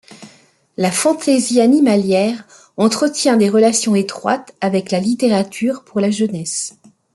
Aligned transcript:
La 0.77 0.89
fantasy 0.91 1.61
animalière 1.61 2.47
entretient 2.75 3.37
des 3.37 3.49
relations 3.51 3.93
étroites 3.93 4.55
avec 4.59 4.89
la 4.89 4.99
littérature 4.99 5.83
pour 5.85 5.99
la 5.99 6.09
jeunesse. 6.09 6.75